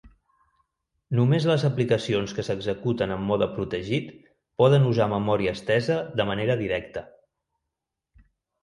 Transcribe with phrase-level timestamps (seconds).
[1.17, 4.11] Només les aplicacions que s'executen en mode protegit
[4.63, 7.07] poden usar memòria estesa de manera directa.